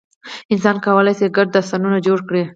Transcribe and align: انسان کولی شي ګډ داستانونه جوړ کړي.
انسان 0.53 0.75
کولی 0.85 1.13
شي 1.19 1.27
ګډ 1.37 1.47
داستانونه 1.53 1.97
جوړ 2.07 2.19
کړي. 2.27 2.43